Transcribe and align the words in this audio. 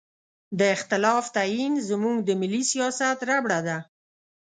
د 0.59 0.61
اختلاف 0.75 1.23
تعین 1.35 1.73
زموږ 1.89 2.17
د 2.23 2.29
ملي 2.41 2.63
سیاست 2.71 3.17
ربړه 3.29 3.59
ده. 3.67 3.77